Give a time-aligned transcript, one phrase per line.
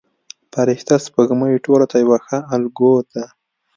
[0.53, 3.25] فرشته سپوږمۍ ټولو ته یوه ښه الګو ده.